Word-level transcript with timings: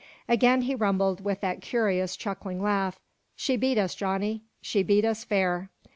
Again 0.27 0.63
he 0.63 0.73
rumbled 0.73 1.23
with 1.23 1.41
that 1.41 1.61
curious 1.61 2.15
chuckling 2.15 2.59
laugh. 2.59 2.99
"She 3.35 3.55
beat 3.55 3.77
us, 3.77 3.93
Johnny, 3.93 4.41
she 4.59 4.81
beat 4.81 5.05
us 5.05 5.23
fair! 5.23 5.69